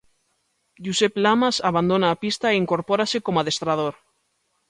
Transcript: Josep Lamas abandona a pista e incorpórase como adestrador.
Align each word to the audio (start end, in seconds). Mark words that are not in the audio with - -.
Josep 0.85 1.19
Lamas 1.25 1.57
abandona 1.69 2.07
a 2.11 2.19
pista 2.23 2.47
e 2.49 2.59
incorpórase 2.63 3.17
como 3.25 3.37
adestrador. 3.39 3.95